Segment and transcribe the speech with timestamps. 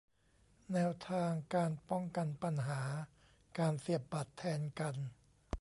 [0.73, 2.81] แนวทางการป้องกันปัญหา
[3.59, 4.95] การเสียบบัตรแทนกัน